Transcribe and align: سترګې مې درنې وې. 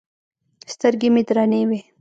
سترګې 0.73 1.09
مې 1.13 1.21
درنې 1.27 1.61
وې. 1.69 1.79